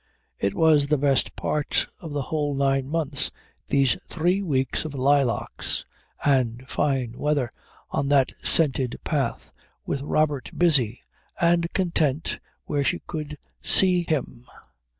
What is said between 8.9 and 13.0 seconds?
path, with Robert busy and content where